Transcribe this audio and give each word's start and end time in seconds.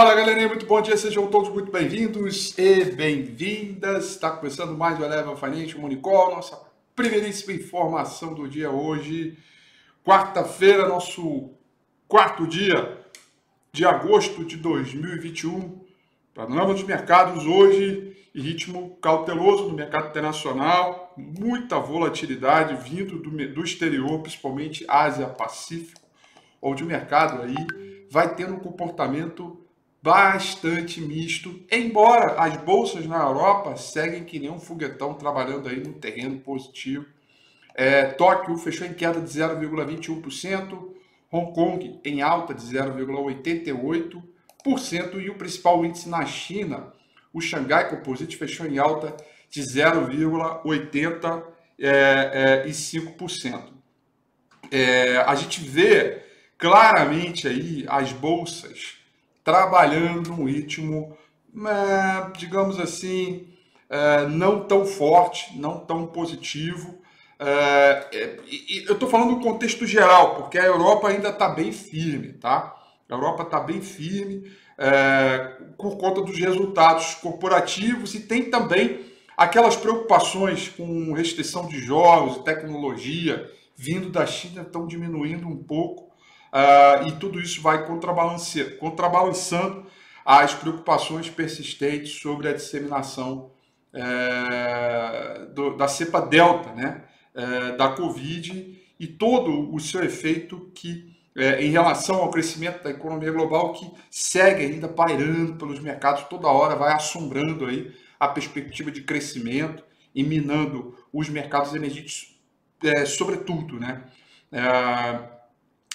Fala 0.00 0.14
galerinha, 0.14 0.48
muito 0.48 0.64
bom 0.64 0.80
dia, 0.80 0.96
sejam 0.96 1.26
todos 1.26 1.50
muito 1.50 1.70
bem-vindos 1.70 2.56
e 2.56 2.86
bem-vindas. 2.86 4.12
Está 4.12 4.30
começando 4.30 4.74
mais 4.74 4.98
o 4.98 5.04
Eleva 5.04 5.36
Financial 5.36 5.78
Monicol, 5.78 6.36
nossa 6.36 6.58
primeiríssima 6.96 7.52
informação 7.52 8.32
do 8.32 8.48
dia 8.48 8.70
hoje, 8.70 9.36
quarta-feira, 10.02 10.88
nosso 10.88 11.50
quarto 12.08 12.46
dia 12.46 12.98
de 13.74 13.84
agosto 13.84 14.42
de 14.42 14.56
2021. 14.56 15.84
Panorama 16.34 16.72
dos 16.72 16.84
mercados 16.84 17.44
hoje 17.44 18.16
em 18.34 18.40
ritmo 18.40 18.96
cauteloso 19.02 19.68
no 19.68 19.74
mercado 19.74 20.08
internacional, 20.08 21.12
muita 21.14 21.78
volatilidade 21.78 22.88
vindo 22.88 23.18
do, 23.18 23.30
do 23.52 23.62
exterior, 23.62 24.18
principalmente 24.22 24.82
Ásia-Pacífico, 24.88 26.00
onde 26.62 26.82
o 26.82 26.86
mercado 26.86 27.42
aí 27.42 28.06
vai 28.10 28.34
tendo 28.34 28.54
um 28.54 28.60
comportamento 28.60 29.60
bastante 30.02 31.00
misto, 31.00 31.64
embora 31.70 32.40
as 32.40 32.56
bolsas 32.56 33.06
na 33.06 33.22
Europa 33.22 33.76
seguem 33.76 34.24
que 34.24 34.38
nem 34.38 34.50
um 34.50 34.58
foguetão 34.58 35.12
trabalhando 35.14 35.68
aí 35.68 35.80
no 35.80 35.92
terreno 35.92 36.40
positivo. 36.40 37.04
É, 37.74 38.06
Tóquio 38.06 38.56
fechou 38.56 38.86
em 38.86 38.94
queda 38.94 39.20
de 39.20 39.28
0,21%, 39.28 40.88
Hong 41.30 41.52
Kong 41.54 42.00
em 42.04 42.22
alta 42.22 42.54
de 42.54 42.62
0,88% 42.62 45.20
e 45.20 45.28
o 45.30 45.36
principal 45.36 45.84
índice 45.84 46.08
na 46.08 46.24
China, 46.24 46.92
o 47.32 47.40
Xangai 47.40 47.88
Composite, 47.88 48.36
fechou 48.36 48.66
em 48.66 48.78
alta 48.78 49.16
de 49.48 49.62
0,85%. 49.62 51.44
É, 51.78 52.64
é, 54.72 54.72
é, 54.72 55.16
a 55.18 55.34
gente 55.34 55.60
vê 55.60 56.22
claramente 56.58 57.48
aí 57.48 57.84
as 57.88 58.12
bolsas 58.12 58.99
trabalhando 59.50 60.30
num 60.30 60.44
ritmo, 60.44 61.16
é, 61.66 62.38
digamos 62.38 62.78
assim, 62.78 63.48
é, 63.88 64.26
não 64.26 64.64
tão 64.64 64.86
forte, 64.86 65.58
não 65.58 65.80
tão 65.80 66.06
positivo. 66.06 67.00
É, 67.36 68.36
eu 68.86 68.94
estou 68.94 69.08
falando 69.08 69.32
no 69.32 69.40
contexto 69.40 69.84
geral, 69.84 70.36
porque 70.36 70.56
a 70.56 70.64
Europa 70.64 71.08
ainda 71.08 71.30
está 71.30 71.48
bem 71.48 71.72
firme, 71.72 72.34
tá? 72.34 72.76
A 73.08 73.14
Europa 73.14 73.42
está 73.42 73.58
bem 73.58 73.80
firme 73.80 74.52
por 75.76 75.98
conta 75.98 76.22
dos 76.22 76.38
resultados 76.38 77.14
corporativos 77.16 78.14
e 78.14 78.20
tem 78.20 78.48
também 78.50 79.04
aquelas 79.36 79.76
preocupações 79.76 80.68
com 80.68 81.12
restrição 81.12 81.66
de 81.66 81.80
jogos 81.80 82.42
tecnologia 82.44 83.50
vindo 83.76 84.10
da 84.10 84.26
China 84.26 84.62
estão 84.62 84.86
diminuindo 84.86 85.46
um 85.48 85.56
pouco 85.56 86.09
uh, 86.52 87.08
e 87.08 87.12
tudo 87.12 87.40
isso 87.40 87.62
vai 87.62 87.86
contrabalançando 87.86 89.86
as 90.24 90.54
preocupações 90.54 91.28
persistentes 91.28 92.20
sobre 92.20 92.48
a 92.48 92.52
disseminação 92.52 93.50
é, 93.92 95.46
do, 95.52 95.76
da 95.76 95.88
cepa 95.88 96.20
delta, 96.20 96.72
né, 96.72 97.04
é, 97.34 97.76
da 97.76 97.88
Covid 97.88 98.78
e 98.98 99.06
todo 99.06 99.74
o 99.74 99.80
seu 99.80 100.04
efeito 100.04 100.70
que 100.74 101.10
é, 101.36 101.64
em 101.64 101.70
relação 101.70 102.16
ao 102.16 102.30
crescimento 102.30 102.82
da 102.82 102.90
economia 102.90 103.30
global 103.30 103.72
que 103.72 103.90
segue 104.10 104.64
ainda 104.64 104.88
pairando 104.88 105.54
pelos 105.54 105.80
mercados 105.80 106.24
toda 106.24 106.48
hora, 106.48 106.76
vai 106.76 106.92
assombrando 106.92 107.66
aí 107.66 107.94
a 108.18 108.28
perspectiva 108.28 108.90
de 108.90 109.02
crescimento 109.02 109.82
e 110.14 110.22
minando 110.22 110.96
os 111.12 111.28
mercados 111.28 111.74
energéticos, 111.74 112.38
é, 112.82 113.06
sobretudo, 113.06 113.78
né? 113.78 114.02
É, 114.52 115.39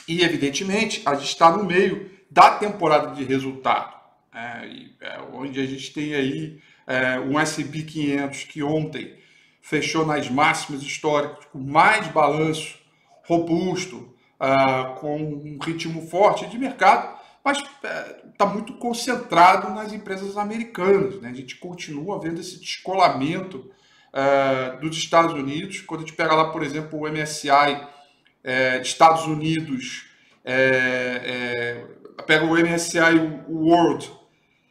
e, 0.07 0.21
evidentemente, 0.21 1.01
a 1.05 1.15
gente 1.15 1.27
está 1.27 1.49
no 1.49 1.63
meio 1.63 2.11
da 2.29 2.51
temporada 2.51 3.15
de 3.15 3.23
resultado, 3.23 3.93
é, 4.33 4.87
é, 5.01 5.19
onde 5.33 5.59
a 5.59 5.65
gente 5.65 5.93
tem 5.93 6.13
aí 6.13 6.59
é, 6.85 7.19
um 7.19 7.39
S&P 7.39 7.83
500 7.83 8.43
que 8.43 8.61
ontem 8.61 9.15
fechou 9.61 10.05
nas 10.05 10.29
máximas 10.29 10.83
históricas, 10.83 11.45
com 11.45 11.59
mais 11.59 12.07
balanço 12.09 12.77
robusto, 13.27 14.15
uh, 14.39 14.95
com 14.99 15.17
um 15.17 15.57
ritmo 15.61 16.07
forte 16.07 16.45
de 16.47 16.57
mercado, 16.57 17.17
mas 17.43 17.57
está 17.57 18.45
é, 18.45 18.45
muito 18.45 18.73
concentrado 18.73 19.73
nas 19.73 19.93
empresas 19.93 20.37
americanas. 20.37 21.21
Né? 21.21 21.29
A 21.29 21.33
gente 21.33 21.55
continua 21.55 22.19
vendo 22.19 22.41
esse 22.41 22.59
descolamento 22.59 23.71
uh, 24.13 24.79
dos 24.79 24.97
Estados 24.97 25.33
Unidos. 25.33 25.81
Quando 25.81 26.01
a 26.01 26.05
gente 26.05 26.15
pega 26.15 26.33
lá, 26.33 26.51
por 26.51 26.63
exemplo, 26.63 26.99
o 26.99 27.09
MSI 27.09 27.87
é, 28.45 28.79
Estados 28.79 29.25
Unidos, 29.25 30.05
é, 30.45 31.83
é, 32.19 32.23
pega 32.27 32.45
o 32.45 32.55
MSCI 32.55 33.43
World 33.49 34.11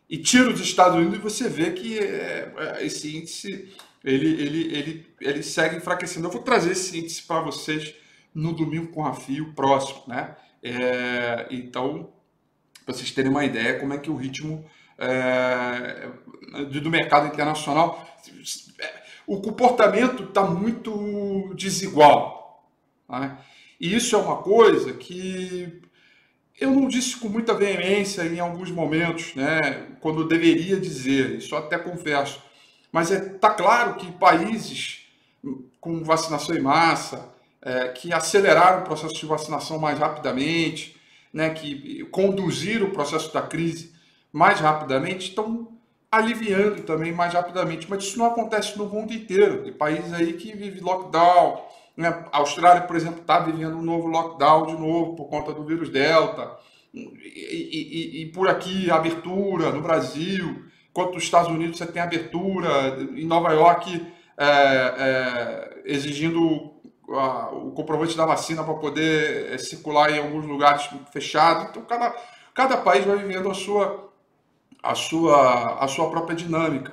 e 0.09 0.17
tira 0.17 0.49
os 0.49 0.61
Estados 0.61 0.97
Unidos, 0.97 1.19
você 1.19 1.49
vê 1.49 1.73
que 1.73 1.99
é, 1.99 2.53
é, 2.57 2.87
esse 2.87 3.17
índice 3.17 3.75
ele, 4.05 4.29
ele, 4.41 4.77
ele, 4.77 5.07
ele 5.21 5.43
segue 5.43 5.77
enfraquecendo. 5.77 6.29
Eu 6.29 6.31
vou 6.31 6.43
trazer 6.43 6.71
esse 6.71 6.97
índice 6.97 7.23
para 7.23 7.41
vocês 7.41 7.95
no 8.33 8.53
domingo 8.53 8.93
com 8.93 9.05
a 9.05 9.13
fio 9.13 9.53
próximo, 9.55 10.03
né? 10.07 10.37
É, 10.63 11.47
então, 11.51 12.13
para 12.85 12.95
vocês 12.95 13.11
terem 13.11 13.31
uma 13.31 13.45
ideia 13.45 13.81
como 13.81 13.93
é 13.93 13.99
que 13.99 14.11
o 14.11 14.17
ritmo 14.17 14.65
do 16.81 16.91
mercado 16.91 17.27
internacional, 17.27 18.07
o 19.27 19.41
comportamento 19.41 20.23
está 20.23 20.43
muito 20.45 21.53
desigual. 21.57 22.71
Né? 23.09 23.37
E 23.85 23.95
isso 23.95 24.17
é 24.17 24.19
uma 24.19 24.39
coisa 24.39 24.95
que 24.95 25.83
eu 26.59 26.71
não 26.71 26.89
disse 26.89 27.19
com 27.19 27.29
muita 27.29 27.53
veemência 27.53 28.23
em 28.23 28.41
alguns 28.41 28.71
momentos, 28.71 29.35
né, 29.35 29.89
quando 30.01 30.27
deveria 30.27 30.81
dizer, 30.81 31.37
isso 31.37 31.55
até 31.55 31.77
confesso. 31.77 32.43
Mas 32.91 33.11
está 33.11 33.27
é, 33.27 33.29
tá 33.39 33.51
claro 33.51 33.97
que 33.97 34.11
países 34.13 35.07
com 35.79 36.03
vacinação 36.03 36.57
em 36.57 36.63
massa, 36.63 37.29
é, 37.61 37.89
que 37.89 38.11
aceleraram 38.11 38.81
o 38.81 38.85
processo 38.85 39.17
de 39.17 39.27
vacinação 39.27 39.79
mais 39.79 39.99
rapidamente, 39.99 40.97
né, 41.31 41.51
que 41.51 42.07
conduziram 42.07 42.87
o 42.87 42.93
processo 42.93 43.35
da 43.35 43.43
crise 43.43 43.93
mais 44.33 44.61
rapidamente, 44.61 45.29
estão 45.29 45.69
aliviando 46.11 46.85
também 46.85 47.13
mais 47.13 47.35
rapidamente. 47.35 47.87
Mas 47.91 48.05
isso 48.05 48.17
não 48.19 48.25
acontece 48.25 48.79
no 48.79 48.87
mundo 48.87 49.13
inteiro. 49.13 49.63
Tem 49.63 49.75
países 49.75 50.11
aí 50.15 50.33
que 50.33 50.57
vivem 50.57 50.81
lockdown, 50.81 51.75
né? 51.97 52.25
A 52.33 52.39
Austrália, 52.39 52.83
por 52.83 52.97
exemplo, 52.97 53.21
está 53.21 53.39
vivendo 53.39 53.77
um 53.77 53.83
novo 53.83 54.09
lockdown 54.09 54.67
de 54.67 54.73
novo 54.75 55.15
por 55.15 55.27
conta 55.27 55.53
do 55.53 55.65
vírus 55.65 55.89
Delta. 55.89 56.57
E, 56.93 57.01
e, 57.01 58.23
e, 58.23 58.27
por 58.27 58.49
aqui, 58.49 58.91
abertura 58.91 59.71
no 59.71 59.81
Brasil. 59.81 60.65
Enquanto 60.91 61.15
nos 61.15 61.25
Estados 61.25 61.51
Unidos 61.51 61.79
você 61.79 61.87
tem 61.87 62.01
abertura, 62.01 62.99
em 63.17 63.27
Nova 63.27 63.53
York 63.53 64.07
é, 64.37 64.47
é, 64.47 65.83
exigindo 65.85 66.73
a, 67.11 67.51
o 67.51 67.73
comprovante 67.73 68.17
da 68.17 68.25
vacina 68.25 68.63
para 68.63 68.75
poder 68.75 69.53
é, 69.53 69.59
circular 69.59 70.11
em 70.11 70.19
alguns 70.19 70.45
lugares 70.47 70.89
fechados. 71.13 71.69
Então, 71.71 71.85
cada, 71.85 72.15
cada 72.55 72.77
país 72.77 73.05
vai 73.05 73.17
vivendo 73.17 73.51
a 73.51 73.55
sua, 73.55 74.13
a 74.83 74.95
sua, 74.95 75.79
a 75.83 75.89
sua 75.89 76.11
própria 76.11 76.37
dinâmica. 76.37 76.93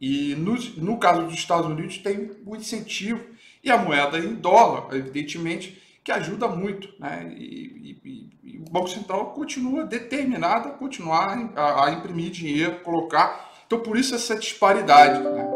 E 0.00 0.34
no, 0.36 0.54
no 0.76 0.98
caso 0.98 1.24
dos 1.24 1.34
Estados 1.34 1.66
Unidos, 1.66 1.98
tem 1.98 2.30
um 2.46 2.54
incentivo 2.54 3.24
e 3.62 3.70
a 3.70 3.78
moeda 3.78 4.18
em 4.18 4.34
dólar, 4.34 4.94
evidentemente, 4.94 5.82
que 6.02 6.12
ajuda 6.12 6.48
muito. 6.48 6.88
Né? 6.98 7.34
E, 7.36 7.98
e, 8.04 8.30
e 8.44 8.58
o 8.58 8.70
Banco 8.70 8.88
Central 8.88 9.32
continua 9.32 9.84
determinado 9.84 10.68
a 10.68 10.72
continuar 10.72 11.52
a, 11.54 11.86
a, 11.86 11.90
imprimir 11.90 12.30
dinheiro, 12.30 12.80
colocar. 12.80 13.52
Então, 13.66 13.80
por 13.80 13.96
isso 13.96 14.14
essa 14.14 14.36
disparidade. 14.36 15.22
Né? 15.22 15.50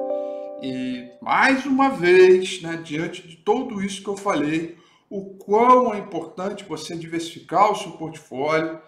E, 0.62 1.08
mais 1.22 1.64
uma 1.64 1.88
vez, 1.88 2.60
né, 2.62 2.80
diante 2.84 3.26
de 3.26 3.36
tudo 3.36 3.82
isso 3.82 4.02
que 4.02 4.08
eu 4.08 4.16
falei, 4.16 4.76
o 5.08 5.34
quão 5.34 5.92
é 5.92 5.98
importante 5.98 6.64
você 6.64 6.96
diversificar 6.96 7.72
o 7.72 7.76
seu 7.76 7.92
portfólio 7.92 8.80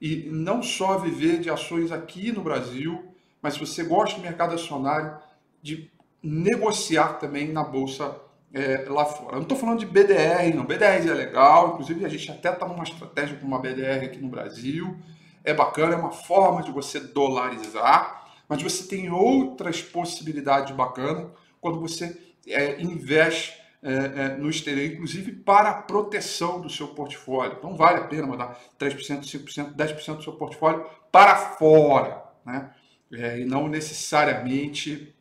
e 0.00 0.28
não 0.30 0.62
só 0.62 0.98
viver 0.98 1.40
de 1.40 1.50
ações 1.50 1.92
aqui 1.92 2.32
no 2.32 2.42
Brasil, 2.42 3.04
mas 3.42 3.54
se 3.54 3.60
você 3.60 3.84
gosta 3.84 4.16
do 4.16 4.22
mercado 4.22 4.54
acionário, 4.54 5.18
de 5.62 5.90
negociar 6.22 7.14
também 7.14 7.52
na 7.52 7.62
Bolsa 7.62 8.14
é, 8.52 8.84
lá 8.88 9.04
fora. 9.04 9.32
Eu 9.32 9.36
não 9.36 9.42
estou 9.42 9.56
falando 9.56 9.78
de 9.78 9.86
BDR, 9.86 10.54
não. 10.54 10.64
BDR 10.64 11.08
é 11.08 11.14
legal, 11.14 11.72
inclusive 11.72 12.04
a 12.04 12.08
gente 12.08 12.30
até 12.30 12.52
está 12.52 12.66
numa 12.66 12.82
estratégia 12.82 13.36
com 13.36 13.46
uma 13.46 13.60
BDR 13.60 14.04
aqui 14.04 14.18
no 14.18 14.28
Brasil. 14.28 14.96
É 15.44 15.54
bacana, 15.54 15.94
é 15.94 15.96
uma 15.96 16.10
forma 16.10 16.62
de 16.62 16.70
você 16.70 17.00
dolarizar, 17.00 18.26
mas 18.48 18.62
você 18.62 18.84
tem 18.84 19.10
outras 19.10 19.80
possibilidades 19.80 20.74
bacanas 20.74 21.28
quando 21.60 21.80
você 21.80 22.18
é, 22.46 22.80
investe 22.80 23.60
é, 23.82 23.92
é, 23.92 24.28
no 24.36 24.50
exterior, 24.50 24.92
inclusive 24.92 25.32
para 25.32 25.70
a 25.70 25.74
proteção 25.74 26.60
do 26.60 26.68
seu 26.68 26.88
portfólio. 26.88 27.56
Então 27.58 27.76
vale 27.76 27.98
a 27.98 28.04
pena 28.04 28.26
mandar 28.26 28.60
3%, 28.78 29.22
5%, 29.22 29.74
10% 29.74 30.16
do 30.16 30.22
seu 30.22 30.34
portfólio 30.34 30.84
para 31.10 31.36
fora, 31.36 32.22
né? 32.44 32.70
É, 33.12 33.40
e 33.40 33.44
não 33.44 33.68
necessariamente 33.68 35.14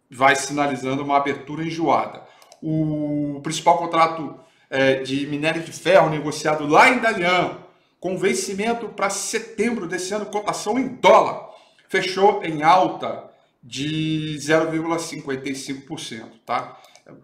vai 0.10 0.38
sinalizando 0.38 1.04
uma 1.04 1.18
abertura 1.18 1.66
enjoada. 1.66 2.24
O 2.62 3.42
principal 3.44 3.78
contrato 3.78 4.40
é, 4.70 5.02
de 5.02 5.28
minério 5.28 5.62
de 5.62 5.74
ferro 5.74 6.10
negociado 6.10 6.66
lá 6.66 6.90
em 6.90 7.00
Dalian, 7.00 7.58
com 8.00 8.18
vencimento 8.18 8.88
para 8.88 9.10
setembro 9.10 9.86
desse 9.86 10.14
ano, 10.14 10.28
cotação 10.28 10.80
em 10.80 10.88
dólar, 10.88 11.52
fechou 11.94 12.44
em 12.44 12.64
alta 12.64 13.30
de 13.62 14.36
0,55%, 14.40 16.24
tá? 16.44 16.82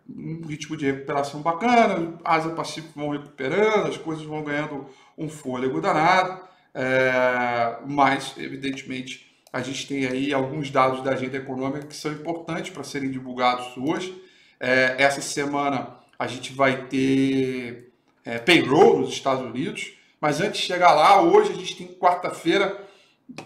Um 0.08 0.46
ritmo 0.46 0.78
de 0.78 0.86
recuperação 0.86 1.42
bacana, 1.42 2.20
Ásia 2.24 2.52
Pacífico 2.52 3.00
vão 3.00 3.10
recuperando, 3.10 3.88
as 3.88 3.98
coisas 3.98 4.24
vão 4.24 4.44
ganhando 4.44 4.86
um 5.18 5.28
fôlego 5.28 5.82
danado, 5.82 6.40
é, 6.76 7.78
mas, 7.88 8.36
evidentemente, 8.38 9.28
a 9.52 9.60
gente 9.64 9.88
tem 9.88 10.06
aí 10.06 10.32
alguns 10.32 10.70
dados 10.70 11.04
da 11.04 11.14
agenda 11.14 11.38
econômica 11.38 11.88
que 11.88 11.96
são 11.96 12.12
importantes 12.12 12.70
para 12.70 12.84
serem 12.84 13.10
divulgados 13.10 13.76
hoje. 13.76 14.24
É, 14.60 14.98
essa 15.00 15.20
semana 15.20 15.96
a 16.20 16.28
gente 16.28 16.54
vai 16.54 16.86
ter 16.86 17.92
é, 18.24 18.38
payroll 18.38 19.00
nos 19.00 19.10
Estados 19.10 19.44
Unidos, 19.44 19.94
mas 20.22 20.40
antes 20.40 20.62
de 20.62 20.68
chegar 20.68 20.94
lá, 20.94 21.20
hoje 21.24 21.54
a 21.54 21.56
gente 21.56 21.76
tem 21.76 21.88
quarta-feira 21.88 22.88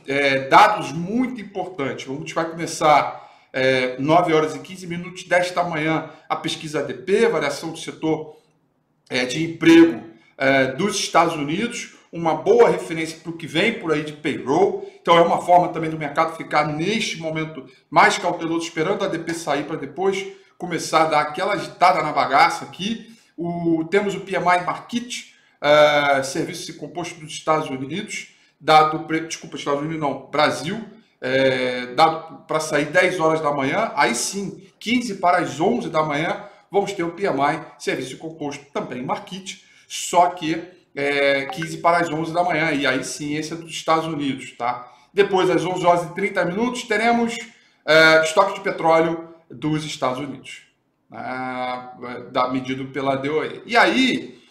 é, 0.08 0.48
dados 0.48 0.92
muito 0.92 1.42
importantes. 1.42 2.10
A 2.10 2.14
gente 2.14 2.34
vai 2.34 2.50
começar 2.50 3.24
é, 3.52 3.98
9 4.00 4.34
horas 4.34 4.56
e 4.56 4.60
15 4.60 4.88
minutos 4.88 5.24
desta 5.24 5.64
manhã 5.64 6.10
a 6.28 6.36
pesquisa 6.36 6.80
ADP, 6.80 7.28
variação 7.28 7.72
do 7.72 7.78
setor 7.78 8.36
é, 9.10 9.26
de 9.26 9.44
emprego 9.44 10.02
é, 10.38 10.68
dos 10.68 10.96
Estados 10.96 11.36
Unidos, 11.36 11.96
uma 12.12 12.36
boa 12.36 12.70
referência 12.70 13.20
para 13.20 13.32
o 13.32 13.38
que 13.38 13.48
vem 13.48 13.80
por 13.80 13.92
aí 13.92 14.04
de 14.04 14.14
payroll. 14.14 14.90
Então 15.02 15.18
é 15.18 15.22
uma 15.22 15.42
forma 15.42 15.70
também 15.70 15.90
do 15.90 15.98
mercado 15.98 16.36
ficar 16.36 16.68
neste 16.68 17.20
momento 17.20 17.66
mais 17.90 18.18
cauteloso, 18.18 18.68
esperando 18.68 19.04
a 19.04 19.08
ADP 19.08 19.34
sair 19.34 19.64
para 19.66 19.78
depois 19.78 20.26
começar 20.58 21.04
a 21.04 21.08
dar 21.08 21.22
aquela 21.22 21.54
agitada 21.54 22.02
na 22.02 22.12
bagaça 22.12 22.66
aqui. 22.66 23.14
O, 23.36 23.84
temos 23.86 24.16
o 24.16 24.22
PMI 24.22 24.64
Market, 24.64 25.34
uh, 25.60 26.24
serviço 26.24 26.78
composto 26.78 27.20
dos 27.20 27.34
Estados 27.34 27.70
Unidos, 27.70 28.30
dado, 28.64 29.06
desculpa, 29.28 29.58
Estados 29.58 29.82
Unidos 29.82 30.00
não, 30.00 30.28
Brasil, 30.32 30.82
é, 31.20 31.88
dado 31.88 32.46
para 32.48 32.62
sair 32.62 32.86
10 32.86 33.20
horas 33.20 33.42
da 33.42 33.52
manhã, 33.52 33.92
aí 33.94 34.16
sim, 34.16 34.66
15 34.80 35.16
para 35.16 35.40
as 35.40 35.60
11 35.60 35.90
da 35.90 36.02
manhã, 36.02 36.46
vamos 36.72 36.94
ter 36.94 37.04
o 37.04 37.12
PMI, 37.12 37.62
serviço 37.78 38.18
composto 38.18 38.66
também 38.72 39.04
Market, 39.04 39.58
só 39.86 40.30
que 40.30 40.64
é, 40.96 41.46
15 41.48 41.78
para 41.80 41.98
as 41.98 42.10
11 42.10 42.34
da 42.34 42.42
manhã, 42.42 42.72
e 42.72 42.88
aí 42.88 43.04
sim, 43.04 43.36
esse 43.36 43.52
é 43.52 43.58
dos 43.58 43.70
Estados 43.70 44.06
Unidos, 44.06 44.56
tá? 44.58 44.90
Depois, 45.14 45.50
às 45.50 45.66
11 45.66 45.86
horas 45.86 46.04
e 46.06 46.14
30 46.14 46.46
minutos, 46.46 46.84
teremos 46.84 47.38
é, 47.86 48.24
estoque 48.24 48.56
de 48.56 48.62
petróleo 48.62 49.30
dos 49.52 49.84
Estados 49.84 50.20
Unidos, 50.20 50.62
né, 51.12 51.90
da, 52.32 52.48
medido 52.48 52.86
pela 52.88 53.16
DOE. 53.16 53.62
E 53.66 53.76
aí, 53.76 54.42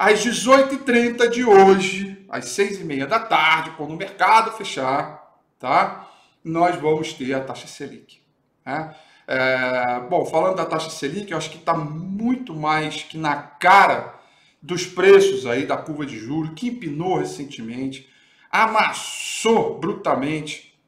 às 0.00 0.24
18h30 0.24 1.28
de 1.28 1.44
hoje, 1.44 2.24
às 2.26 2.46
6h30 2.46 3.04
da 3.04 3.18
tarde, 3.18 3.72
quando 3.76 3.90
o 3.90 3.96
mercado 3.98 4.50
fechar, 4.52 5.38
tá? 5.58 6.08
nós 6.42 6.74
vamos 6.76 7.12
ter 7.12 7.34
a 7.34 7.40
taxa 7.44 7.66
Selic. 7.66 8.18
Né? 8.64 8.96
É, 9.28 10.00
bom, 10.08 10.24
falando 10.24 10.56
da 10.56 10.64
taxa 10.64 10.88
Selic, 10.88 11.30
eu 11.30 11.36
acho 11.36 11.50
que 11.50 11.58
está 11.58 11.74
muito 11.74 12.54
mais 12.54 13.02
que 13.02 13.18
na 13.18 13.36
cara 13.36 14.18
dos 14.62 14.86
preços 14.86 15.44
aí 15.44 15.66
da 15.66 15.76
curva 15.76 16.06
de 16.06 16.18
juros, 16.18 16.52
que 16.56 16.68
empinou 16.68 17.18
recentemente, 17.18 18.08
amassou 18.50 19.78
brutalmente 19.78 20.80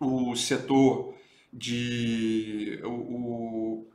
o 0.00 0.34
setor 0.34 1.12
de 1.52 2.80
o, 2.82 2.88
o, 2.88 3.86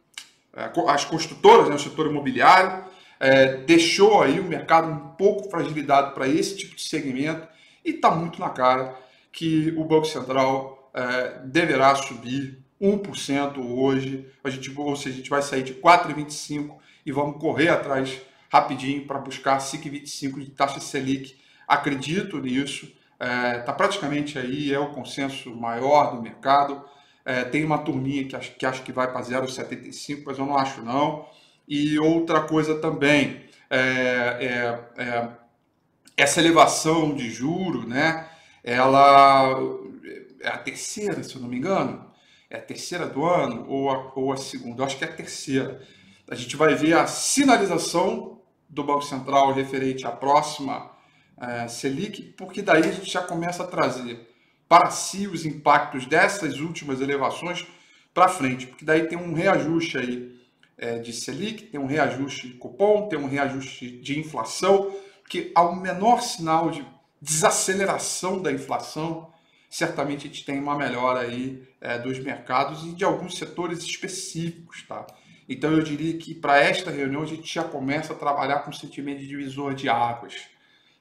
as 0.88 1.06
construtoras, 1.06 1.70
né, 1.70 1.76
o 1.76 1.80
setor 1.80 2.06
imobiliário, 2.06 2.93
é, 3.24 3.56
deixou 3.56 4.22
aí 4.22 4.38
o 4.38 4.44
mercado 4.44 4.90
um 4.90 5.16
pouco 5.16 5.50
fragilizado 5.50 6.14
para 6.14 6.28
esse 6.28 6.58
tipo 6.58 6.76
de 6.76 6.82
segmento 6.82 7.48
e 7.86 7.92
está 7.92 8.12
muito 8.12 8.38
na 8.38 8.50
cara 8.50 8.94
que 9.32 9.74
o 9.78 9.86
Banco 9.86 10.06
Central 10.06 10.92
é, 10.94 11.40
deverá 11.46 11.96
subir 11.96 12.60
1% 12.82 13.58
hoje, 13.60 14.30
a 14.44 14.50
gente, 14.50 14.78
ou 14.78 14.94
seja, 14.98 15.16
a 15.16 15.18
gente 15.20 15.30
vai 15.30 15.42
sair 15.42 15.64
de 15.64 15.74
4,25 15.76 16.76
e 17.06 17.14
vamos 17.14 17.40
correr 17.40 17.70
atrás 17.70 18.20
rapidinho 18.52 19.08
para 19.08 19.20
buscar 19.20 19.58
5,25 19.58 20.44
de 20.44 20.52
taxa 20.52 20.82
Selic. 20.82 21.38
Acredito 21.66 22.40
nisso, 22.40 22.92
está 23.14 23.26
é, 23.26 23.60
tá 23.60 23.72
praticamente 23.72 24.38
aí, 24.38 24.74
é 24.74 24.80
o 24.80 24.90
consenso 24.90 25.56
maior 25.56 26.14
do 26.14 26.22
mercado. 26.22 26.84
É, 27.24 27.46
tem 27.46 27.64
uma 27.64 27.78
turminha 27.78 28.26
que 28.26 28.36
acho 28.36 28.54
que, 28.54 28.66
acho 28.66 28.84
que 28.84 28.92
vai 28.92 29.10
para 29.10 29.22
0,75, 29.22 30.24
mas 30.26 30.38
eu 30.38 30.46
não 30.46 30.58
acho 30.58 30.82
não. 30.82 31.26
E 31.68 31.98
outra 32.00 32.42
coisa 32.42 32.76
também, 32.76 33.42
é, 33.70 33.80
é, 34.98 35.02
é, 35.02 35.30
essa 36.18 36.40
elevação 36.40 37.16
de 37.16 37.30
juro, 37.30 37.88
né? 37.88 38.28
Ela 38.64 39.60
é 40.42 40.50
a 40.50 40.58
terceira, 40.58 41.24
se 41.24 41.36
eu 41.36 41.42
não 41.42 41.50
me 41.50 41.58
engano, 41.58 42.06
é 42.50 42.58
a 42.58 42.62
terceira 42.62 43.08
do 43.08 43.26
ano 43.26 43.66
ou 43.68 43.90
a, 43.90 44.12
ou 44.16 44.32
a 44.32 44.38
segunda? 44.38 44.82
Eu 44.82 44.86
acho 44.86 44.98
que 44.98 45.04
é 45.04 45.08
a 45.08 45.14
terceira. 45.14 45.82
A 46.30 46.36
gente 46.36 46.56
vai 46.56 46.76
ver 46.76 46.94
a 46.94 47.08
sinalização 47.08 48.42
do 48.70 48.84
Banco 48.84 49.04
Central 49.04 49.54
referente 49.54 50.06
à 50.06 50.12
próxima 50.12 50.92
é, 51.40 51.68
Selic, 51.68 52.22
porque 52.38 52.62
daí 52.62 52.84
a 52.84 52.92
gente 52.92 53.12
já 53.12 53.22
começa 53.22 53.64
a 53.64 53.68
trazer 53.68 54.30
para 54.68 54.90
si 54.90 55.28
os 55.28 55.46
impactos 55.46 56.06
dessas 56.06 56.60
últimas 56.60 57.02
elevações 57.02 57.66
para 58.14 58.30
frente, 58.30 58.68
porque 58.68 58.86
daí 58.86 59.08
tem 59.08 59.18
um 59.18 59.34
reajuste 59.34 59.98
aí 59.98 60.33
é, 60.84 61.00
de 61.00 61.14
Selic, 61.14 61.64
tem 61.68 61.80
um 61.80 61.86
reajuste 61.86 62.50
de 62.50 62.56
cupom, 62.56 63.08
tem 63.08 63.18
um 63.18 63.28
reajuste 63.28 63.90
de 63.90 64.20
inflação, 64.20 64.94
que 65.30 65.50
ao 65.56 65.74
menor 65.74 66.22
sinal 66.22 66.70
de 66.70 66.86
desaceleração 67.22 68.42
da 68.42 68.52
inflação, 68.52 69.32
certamente 69.70 70.28
a 70.28 70.30
gente 70.30 70.44
tem 70.44 70.60
uma 70.60 70.78
melhora 70.78 71.22
aí 71.22 71.64
é, 71.80 71.98
dos 71.98 72.20
mercados 72.20 72.84
e 72.84 72.92
de 72.92 73.06
alguns 73.06 73.38
setores 73.38 73.80
específicos, 73.80 74.84
tá? 74.84 75.08
Então 75.48 75.72
eu 75.72 75.82
diria 75.82 76.18
que 76.18 76.36
para 76.36 76.60
esta 76.60 76.92
reunião 76.92 77.22
a 77.22 77.28
gente 77.28 77.52
já 77.54 77.64
começa 77.64 78.12
a 78.12 78.16
trabalhar 78.18 78.60
com 78.60 78.74
sentimento 78.74 79.20
de 79.20 79.28
divisor 79.28 79.74
de 79.74 79.88
águas, 79.88 80.36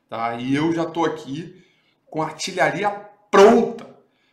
tá? 0.08 0.36
E 0.36 0.54
eu 0.54 0.72
já 0.72 0.84
estou 0.84 1.04
aqui 1.04 1.60
com 2.06 2.22
artilharia 2.22 2.88
pronta 3.32 3.84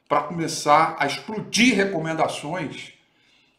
para 0.07 0.21
começar 0.21 0.95
a 0.99 1.07
explodir 1.07 1.75
recomendações 1.75 2.98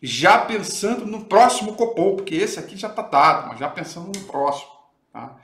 já 0.02 0.38
pensando 0.38 1.06
no 1.06 1.24
próximo 1.24 1.74
Copom, 1.74 2.16
porque 2.16 2.34
esse 2.34 2.58
aqui 2.58 2.76
já 2.76 2.88
está 2.88 3.02
dado, 3.02 3.48
mas 3.48 3.58
já 3.58 3.68
pensando 3.68 4.06
no 4.06 4.24
próximo. 4.26 4.70
Tá? 5.12 5.36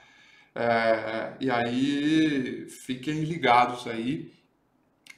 É, 0.54 1.34
e 1.40 1.50
aí 1.50 2.66
fiquem 2.70 3.25
ligados 3.25 3.86
aí 3.86 4.32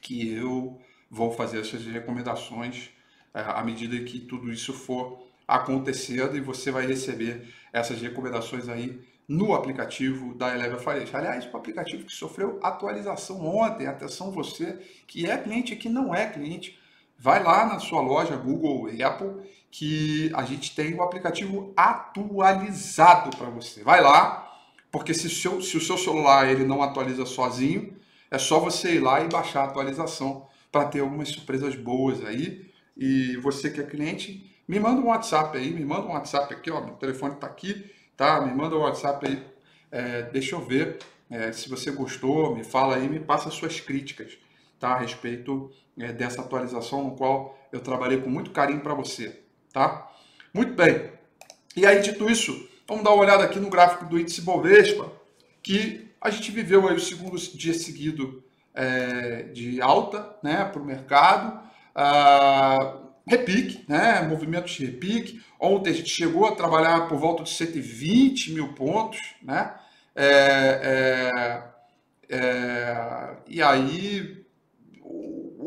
que 0.01 0.33
eu 0.33 0.79
vou 1.09 1.31
fazer 1.31 1.61
essas 1.61 1.85
recomendações 1.85 2.89
é, 3.33 3.41
à 3.41 3.63
medida 3.63 3.97
que 4.03 4.19
tudo 4.19 4.51
isso 4.51 4.73
for 4.73 5.25
acontecendo 5.47 6.35
e 6.35 6.41
você 6.41 6.71
vai 6.71 6.85
receber 6.85 7.47
essas 7.71 8.01
recomendações 8.01 8.67
aí 8.67 9.01
no 9.27 9.53
aplicativo 9.53 10.33
da 10.33 10.53
Eleva 10.53 10.77
Financial. 10.77 11.21
Aliás, 11.21 11.51
o 11.51 11.55
aplicativo 11.55 12.03
que 12.03 12.11
sofreu 12.11 12.59
atualização 12.63 13.45
ontem. 13.45 13.85
Atenção 13.85 14.31
você 14.31 14.79
que 15.07 15.29
é 15.29 15.37
cliente 15.37 15.73
e 15.73 15.77
que 15.77 15.87
não 15.87 16.13
é 16.13 16.27
cliente. 16.27 16.79
Vai 17.19 17.43
lá 17.43 17.65
na 17.65 17.79
sua 17.79 18.01
loja 18.01 18.35
Google 18.35 18.89
Apple 19.03 19.49
que 19.69 20.31
a 20.33 20.43
gente 20.43 20.75
tem 20.75 20.95
o 20.95 21.03
aplicativo 21.03 21.73
atualizado 21.75 23.35
para 23.37 23.49
você. 23.49 23.83
Vai 23.83 24.01
lá, 24.01 24.51
porque 24.91 25.13
se 25.13 25.27
o, 25.27 25.29
seu, 25.29 25.61
se 25.61 25.77
o 25.77 25.81
seu 25.81 25.97
celular 25.97 26.49
ele 26.49 26.63
não 26.63 26.81
atualiza 26.81 27.25
sozinho, 27.25 27.95
é 28.31 28.37
só 28.37 28.59
você 28.59 28.95
ir 28.95 28.99
lá 28.99 29.21
e 29.21 29.27
baixar 29.27 29.61
a 29.61 29.65
atualização 29.65 30.47
para 30.71 30.85
ter 30.85 31.01
algumas 31.01 31.29
surpresas 31.29 31.75
boas 31.75 32.25
aí. 32.25 32.67
E 32.97 33.37
você 33.37 33.69
que 33.69 33.79
é 33.79 33.83
cliente, 33.83 34.49
me 34.67 34.79
manda 34.79 35.01
um 35.01 35.07
WhatsApp 35.07 35.57
aí, 35.57 35.71
me 35.71 35.85
manda 35.85 36.07
um 36.07 36.13
WhatsApp 36.13 36.53
aqui, 36.53 36.71
ó, 36.71 36.81
meu 36.81 36.95
telefone 36.95 37.35
está 37.35 37.47
aqui 37.47 37.91
tá? 38.19 38.41
Me 38.41 38.53
manda 38.53 38.75
um 38.75 38.79
WhatsApp 38.79 39.25
aí, 39.25 39.41
é, 39.89 40.23
deixa 40.23 40.53
eu 40.53 40.59
ver 40.59 40.97
é, 41.29 41.53
se 41.53 41.69
você 41.69 41.89
gostou, 41.89 42.53
me 42.53 42.65
fala 42.65 42.97
aí, 42.97 43.07
me 43.07 43.21
passa 43.21 43.49
suas 43.49 43.79
críticas, 43.79 44.37
tá? 44.79 44.89
A 44.89 44.99
respeito 44.99 45.71
é, 45.97 46.11
dessa 46.11 46.41
atualização 46.41 47.03
no 47.03 47.15
qual 47.15 47.57
eu 47.71 47.79
trabalhei 47.79 48.21
com 48.21 48.29
muito 48.29 48.51
carinho 48.51 48.81
para 48.81 48.93
você, 48.93 49.41
tá? 49.73 50.09
Muito 50.53 50.73
bem. 50.73 51.11
E 51.75 51.85
aí, 51.85 51.99
dito 52.01 52.29
isso, 52.29 52.67
vamos 52.87 53.03
dar 53.03 53.11
uma 53.11 53.21
olhada 53.21 53.43
aqui 53.43 53.59
no 53.59 53.69
gráfico 53.69 54.05
do 54.05 54.19
índice 54.19 54.41
Bovespa, 54.41 55.11
que 55.61 56.09
a 56.19 56.29
gente 56.29 56.51
viveu 56.51 56.87
aí 56.87 56.95
o 56.95 56.99
segundo 56.99 57.37
dia 57.37 57.73
seguido 57.73 58.43
é, 58.73 59.43
de 59.53 59.81
alta, 59.81 60.35
né, 60.41 60.65
para 60.65 60.81
o 60.81 60.85
mercado. 60.85 61.59
Ah, 61.93 62.97
repique, 63.29 63.85
né? 63.87 64.21
Movimentos 64.23 64.71
de 64.73 64.85
repique. 64.85 65.41
Ontem 65.59 65.91
a 65.91 65.93
gente 65.93 66.09
chegou 66.09 66.47
a 66.47 66.55
trabalhar 66.55 67.07
por 67.07 67.17
volta 67.17 67.43
de 67.43 67.51
120 67.51 68.53
mil 68.53 68.73
pontos, 68.73 69.19
né? 69.41 69.75
É, 70.15 71.71
é, 72.29 72.35
é, 72.35 73.35
e 73.47 73.61
aí 73.61 74.38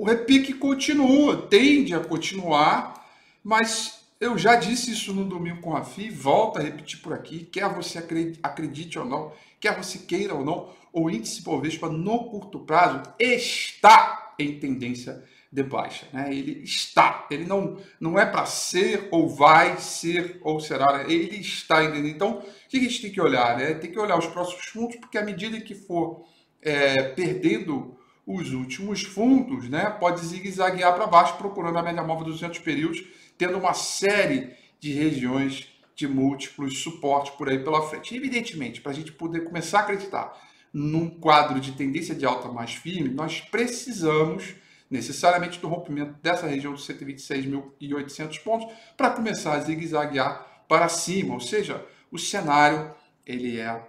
o, 0.02 0.04
repique 0.04 0.52
continua, 0.54 1.46
tende 1.48 1.94
a 1.94 2.00
continuar, 2.00 3.06
mas 3.42 4.04
eu 4.20 4.36
já 4.36 4.56
disse 4.56 4.90
isso 4.90 5.14
no 5.14 5.24
domingo 5.24 5.60
com 5.60 5.76
a 5.76 5.84
FI, 5.84 6.10
volto 6.10 6.58
a 6.58 6.62
repetir 6.62 7.00
por 7.00 7.12
aqui, 7.12 7.44
quer 7.44 7.68
você 7.72 7.98
acredite, 8.42 8.98
ou 8.98 9.04
não, 9.04 9.32
quer 9.60 9.76
você 9.76 9.98
queira 9.98 10.34
ou 10.34 10.44
não, 10.44 10.70
o 10.92 11.08
índice 11.08 11.42
Bovespa 11.42 11.88
no 11.88 12.24
curto 12.30 12.58
prazo 12.58 13.00
está 13.16 14.34
em 14.38 14.58
tendência 14.58 15.22
de 15.52 15.62
baixa. 15.62 16.06
Né? 16.12 16.34
Ele 16.34 16.62
está, 16.64 17.26
ele 17.30 17.44
não, 17.44 17.78
não 18.00 18.18
é 18.18 18.26
para 18.26 18.44
ser 18.46 19.08
ou 19.12 19.28
vai 19.28 19.76
ser 19.78 20.40
ou 20.42 20.58
será, 20.58 21.04
ele 21.08 21.36
está 21.36 21.84
entendendo. 21.84 22.08
Então, 22.08 22.38
o 22.38 22.68
que 22.68 22.78
a 22.78 22.80
gente 22.80 23.02
tem 23.02 23.12
que 23.12 23.20
olhar? 23.20 23.56
Né? 23.56 23.74
Tem 23.74 23.92
que 23.92 23.98
olhar 23.98 24.18
os 24.18 24.26
próximos 24.26 24.64
fundos, 24.66 24.96
porque 24.96 25.18
à 25.18 25.24
medida 25.24 25.60
que 25.60 25.74
for 25.74 26.24
é, 26.60 27.02
perdendo 27.02 27.96
os 28.26 28.52
últimos 28.52 29.02
fundos, 29.02 29.68
né, 29.68 29.90
pode 29.90 30.24
zigue-zaguear 30.24 30.94
para 30.94 31.06
baixo, 31.06 31.36
procurando 31.36 31.78
a 31.78 31.82
média 31.82 32.02
móvel 32.02 32.24
dos 32.24 32.34
200 32.34 32.60
períodos, 32.60 33.04
tendo 33.36 33.58
uma 33.58 33.74
série 33.74 34.54
de 34.78 34.92
regiões 34.92 35.68
de 35.94 36.06
múltiplos 36.08 36.82
suportes 36.82 37.32
por 37.34 37.48
aí 37.48 37.58
pela 37.62 37.82
frente. 37.88 38.16
Evidentemente, 38.16 38.80
para 38.80 38.92
a 38.92 38.94
gente 38.94 39.12
poder 39.12 39.44
começar 39.44 39.80
a 39.80 39.82
acreditar 39.82 40.32
num 40.72 41.08
quadro 41.08 41.60
de 41.60 41.72
tendência 41.72 42.14
de 42.14 42.24
alta 42.24 42.48
mais 42.48 42.74
firme, 42.74 43.10
nós 43.10 43.40
precisamos 43.40 44.54
necessariamente 44.90 45.58
do 45.58 45.68
rompimento 45.68 46.14
dessa 46.22 46.46
região 46.46 46.72
dos 46.72 46.86
126.800 46.86 48.42
pontos 48.42 48.72
para 48.96 49.10
começar 49.10 49.54
a 49.54 49.60
zigue-zaguear 49.60 50.64
para 50.68 50.88
cima, 50.88 51.34
ou 51.34 51.40
seja, 51.40 51.84
o 52.10 52.18
cenário 52.18 52.94
ele 53.26 53.58
é 53.58 53.88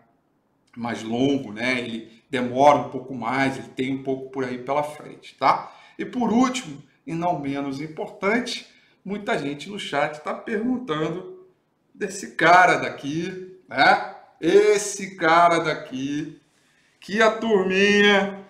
mais 0.75 1.03
longo, 1.03 1.51
né? 1.51 1.79
Ele 1.79 2.22
demora 2.33 2.79
um 2.79 2.89
pouco 2.89 3.13
mais, 3.13 3.59
ele 3.59 3.67
tem 3.67 3.93
um 3.93 4.01
pouco 4.01 4.31
por 4.31 4.43
aí 4.43 4.57
pela 4.57 4.81
frente, 4.81 5.35
tá? 5.35 5.71
E 5.99 6.03
por 6.03 6.33
último, 6.33 6.81
e 7.05 7.13
não 7.13 7.39
menos 7.39 7.79
importante, 7.79 8.65
muita 9.05 9.37
gente 9.37 9.69
no 9.69 9.77
chat 9.77 10.15
está 10.15 10.33
perguntando 10.33 11.45
desse 11.93 12.31
cara 12.31 12.77
daqui, 12.77 13.55
né? 13.69 14.15
Esse 14.41 15.15
cara 15.15 15.59
daqui, 15.59 16.41
que 16.99 17.21
a 17.21 17.29
turminha 17.29 18.43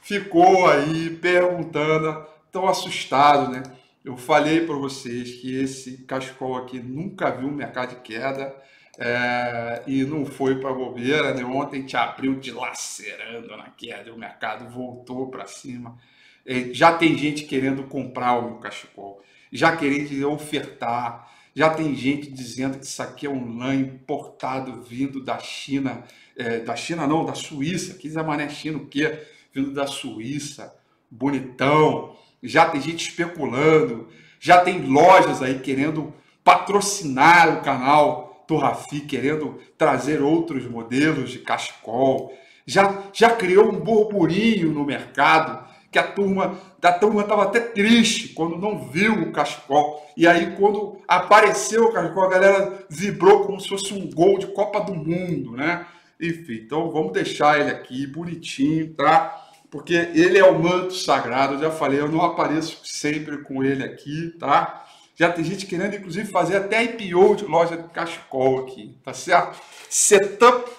ficou 0.00 0.68
aí 0.68 1.10
perguntando, 1.10 2.24
tão 2.52 2.68
assustado, 2.68 3.50
né? 3.50 3.64
Eu 4.04 4.16
falei 4.16 4.64
para 4.64 4.76
vocês 4.76 5.32
que 5.40 5.60
esse 5.60 6.04
cachecol 6.04 6.56
aqui 6.56 6.78
nunca 6.78 7.32
viu 7.32 7.48
um 7.48 7.52
mercado 7.52 7.96
de 7.96 8.02
queda 8.02 8.54
é, 8.98 9.82
e 9.86 10.04
não 10.04 10.24
foi 10.24 10.60
para 10.60 10.72
bobeira, 10.72 11.34
né? 11.34 11.44
Ontem 11.44 11.84
te 11.84 11.96
abriu 11.96 12.34
dilacerando 12.38 13.56
na 13.56 13.70
queda, 13.70 14.12
o 14.12 14.18
mercado 14.18 14.68
voltou 14.68 15.30
para 15.30 15.46
cima. 15.46 15.98
É, 16.46 16.72
já 16.72 16.92
tem 16.96 17.16
gente 17.16 17.44
querendo 17.44 17.84
comprar 17.84 18.38
o 18.38 18.58
cachecol, 18.58 19.22
já 19.52 19.76
querendo 19.76 20.30
ofertar, 20.30 21.30
já 21.54 21.70
tem 21.70 21.94
gente 21.94 22.30
dizendo 22.30 22.78
que 22.78 22.84
isso 22.84 23.02
aqui 23.02 23.26
é 23.26 23.30
um 23.30 23.56
lã 23.56 23.74
importado 23.74 24.82
vindo 24.82 25.22
da 25.22 25.38
China, 25.38 26.04
é, 26.36 26.60
da 26.60 26.76
China 26.76 27.06
não, 27.06 27.24
da 27.24 27.34
Suíça, 27.34 27.94
que 27.94 28.10
mané 28.10 28.48
China 28.48 28.78
o 28.78 28.86
quê? 28.86 29.20
vindo 29.52 29.70
da 29.70 29.86
Suíça, 29.86 30.74
bonitão. 31.08 32.16
Já 32.42 32.68
tem 32.68 32.80
gente 32.80 33.08
especulando, 33.08 34.08
já 34.40 34.60
tem 34.60 34.82
lojas 34.82 35.40
aí 35.40 35.60
querendo 35.60 36.12
patrocinar 36.42 37.56
o 37.56 37.62
canal 37.62 38.33
do 38.46 38.60
querendo 39.06 39.58
trazer 39.76 40.22
outros 40.22 40.66
modelos 40.66 41.30
de 41.30 41.38
cachecol. 41.38 42.32
Já, 42.66 43.02
já 43.12 43.30
criou 43.30 43.68
um 43.68 43.80
burburinho 43.80 44.72
no 44.72 44.84
mercado 44.84 45.64
que 45.90 45.98
a 45.98 46.02
turma 46.02 46.58
da 46.80 46.92
turma 46.92 47.22
estava 47.22 47.44
até 47.44 47.60
triste 47.60 48.28
quando 48.28 48.58
não 48.58 48.88
viu 48.90 49.14
o 49.14 49.32
cachecol. 49.32 50.04
E 50.16 50.26
aí, 50.26 50.54
quando 50.56 50.98
apareceu 51.06 51.84
o 51.84 51.92
cachecol, 51.92 52.24
a 52.24 52.30
galera 52.30 52.86
vibrou 52.90 53.44
como 53.44 53.60
se 53.60 53.68
fosse 53.68 53.94
um 53.94 54.10
gol 54.10 54.38
de 54.38 54.48
Copa 54.48 54.80
do 54.80 54.94
Mundo, 54.94 55.52
né? 55.52 55.86
Enfim, 56.20 56.60
então 56.64 56.90
vamos 56.90 57.12
deixar 57.12 57.60
ele 57.60 57.70
aqui 57.70 58.06
bonitinho, 58.06 58.92
tá? 58.94 59.44
porque 59.74 59.92
ele 59.92 60.38
é 60.38 60.44
o 60.44 60.56
manto 60.56 60.94
sagrado. 60.94 61.54
Eu 61.54 61.62
já 61.62 61.70
falei, 61.72 61.98
eu 61.98 62.08
não 62.08 62.22
apareço 62.22 62.78
sempre 62.84 63.38
com 63.38 63.64
ele 63.64 63.82
aqui, 63.82 64.32
tá? 64.38 64.83
Já 65.14 65.30
tem 65.30 65.44
gente 65.44 65.66
querendo, 65.66 65.94
inclusive, 65.94 66.30
fazer 66.30 66.56
até 66.56 66.82
IPO 66.82 67.36
de 67.36 67.44
loja 67.44 67.76
de 67.76 67.88
cachecol 67.88 68.60
aqui, 68.60 68.98
tá 69.04 69.14
certo? 69.14 69.60
Setup 69.88 70.70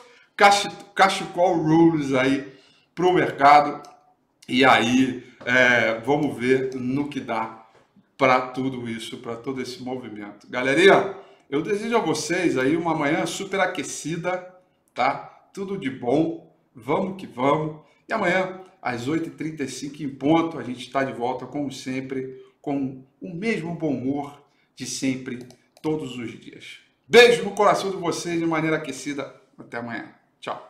cachecol 0.93 1.55
rules 1.57 2.13
aí 2.13 2.53
para 2.93 3.05
o 3.05 3.13
mercado. 3.13 3.81
E 4.47 4.65
aí, 4.65 5.23
é, 5.45 5.99
vamos 6.01 6.37
ver 6.37 6.75
no 6.75 7.07
que 7.07 7.19
dá 7.19 7.65
para 8.17 8.41
tudo 8.41 8.89
isso, 8.89 9.17
para 9.17 9.35
todo 9.35 9.61
esse 9.61 9.81
movimento. 9.81 10.47
Galerinha, 10.49 11.15
eu 11.49 11.61
desejo 11.61 11.95
a 11.95 12.01
vocês 12.01 12.57
aí 12.57 12.75
uma 12.75 12.93
manhã 12.93 13.25
super 13.25 13.59
aquecida, 13.59 14.53
tá? 14.93 15.47
Tudo 15.53 15.77
de 15.77 15.89
bom. 15.89 16.53
Vamos 16.73 17.17
que 17.17 17.27
vamos. 17.27 17.81
E 18.07 18.13
amanhã 18.13 18.61
às 18.81 19.07
8h35 19.07 20.01
em 20.01 20.09
ponto. 20.09 20.59
A 20.59 20.63
gente 20.63 20.81
está 20.81 21.03
de 21.03 21.13
volta, 21.13 21.45
como 21.45 21.71
sempre, 21.71 22.39
com 22.65 23.03
o 23.21 23.31
mesmo 23.31 23.75
bom 23.75 23.91
humor 23.91 24.41
de 24.75 24.87
sempre, 24.87 25.47
todos 25.83 26.17
os 26.17 26.31
dias. 26.39 26.79
Beijo 27.07 27.43
no 27.43 27.51
coração 27.51 27.91
de 27.91 27.97
vocês 27.97 28.39
de 28.39 28.45
maneira 28.47 28.77
aquecida. 28.77 29.39
Até 29.55 29.77
amanhã. 29.77 30.11
Tchau. 30.41 30.67